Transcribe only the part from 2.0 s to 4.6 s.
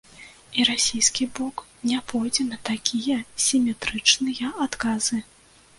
пойдзе на такія сіметрычныя